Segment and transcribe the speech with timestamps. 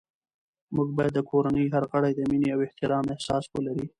[0.75, 3.85] موږ باید د کورنۍ هر غړی د مینې او احترام احساس ولري